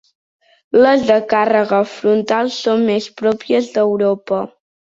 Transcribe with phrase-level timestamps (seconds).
[0.85, 4.43] Les de càrrega frontal són més pròpies d'Europa.